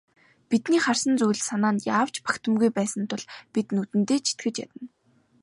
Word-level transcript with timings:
Бидний 0.49 0.81
харсан 0.83 1.13
зүйл 1.19 1.41
санаанд 1.49 1.79
яавч 1.97 2.15
багтамгүй 2.27 2.69
байсан 2.77 3.03
тул 3.09 3.23
бид 3.53 3.67
нүдэндээ 3.75 4.19
ч 4.23 4.25
итгэж 4.33 4.55
ядна. 4.65 4.83